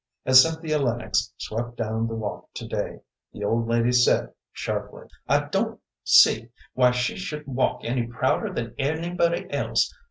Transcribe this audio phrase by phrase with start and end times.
[0.25, 3.01] As Cynthia Lennox swept down the walk to day,
[3.33, 8.73] the old lady said, sharply: "I don't see why she should walk any prouder than
[8.79, 9.93] anybody else.